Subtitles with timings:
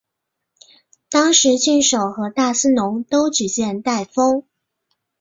[1.11, 4.47] 当时郡守和大司农都举荐戴封。